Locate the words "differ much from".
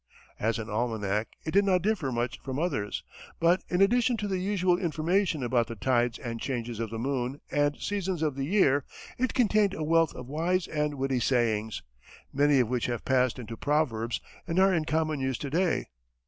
1.83-2.57